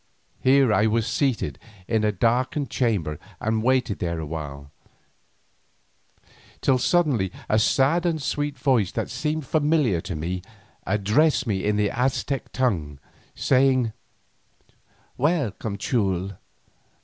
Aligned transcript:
Here 0.39 0.73
I 0.73 0.87
was 0.87 1.05
seated 1.05 1.59
in 1.87 2.03
a 2.03 2.11
darkened 2.11 2.71
chamber 2.71 3.19
and 3.39 3.61
waited 3.61 3.99
there 3.99 4.17
a 4.19 4.25
while, 4.25 4.71
till 6.59 6.79
suddenly 6.79 7.31
a 7.47 7.59
sad 7.59 8.03
and 8.07 8.19
sweet 8.19 8.57
voice 8.57 8.91
that 8.93 9.11
seemed 9.11 9.45
familiar 9.45 10.01
to 10.01 10.15
me, 10.15 10.41
addressed 10.87 11.45
me 11.45 11.63
in 11.63 11.75
the 11.75 11.91
Aztec 11.91 12.51
tongue, 12.51 12.99
saying, 13.35 13.93
"Welcome, 15.17 15.77
Teule." 15.77 16.39